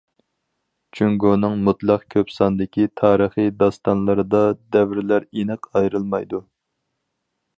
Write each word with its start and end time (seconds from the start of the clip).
جۇڭگونىڭ 0.99 1.59
مۇتلەق 1.67 2.05
كۆپ 2.15 2.31
ساندىكى 2.37 2.87
تارىخىي 3.03 3.53
داستانلىرىدا 3.59 4.41
دەۋرلەر 4.77 5.29
ئېنىق 5.31 5.71
ئايرىلمايدۇ. 5.75 6.43